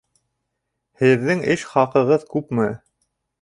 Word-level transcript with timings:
Һеҙҙең 1.03 1.43
эш 1.57 1.67
хаҡығыҙ 1.75 2.27
күпме? 2.33 2.67